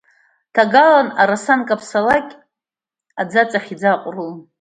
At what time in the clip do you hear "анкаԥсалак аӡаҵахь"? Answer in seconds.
1.55-3.69